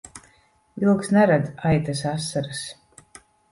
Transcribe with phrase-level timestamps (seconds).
[0.83, 2.65] Vilks neredz aitas asaras.